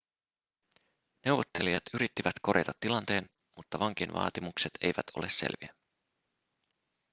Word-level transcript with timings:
neuvottelijat 1.25 1.83
yrittivät 1.93 2.33
korjata 2.41 2.71
tilanteen 2.79 3.25
mutta 3.55 3.79
vankien 3.79 4.13
vaatimukset 4.13 4.71
eivät 4.81 5.05
ole 5.17 5.29
selviä 5.29 5.73